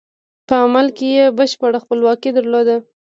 په 0.47 0.55
عمل 0.63 0.87
کې 0.97 1.07
یې 1.15 1.25
بشپړه 1.37 1.77
خپلواکي 1.83 2.29
درلوده. 2.33 2.75